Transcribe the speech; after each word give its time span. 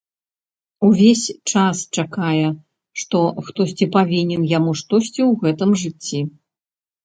Увесь 0.87 1.25
час 1.51 1.77
чакае, 1.97 2.47
што 3.03 3.17
хтосьці 3.45 3.91
павінен 3.99 4.41
яму 4.57 4.71
штосьці 4.83 5.15
ў 5.15 5.31
гэтым 5.47 5.69
жыцці. 5.87 6.19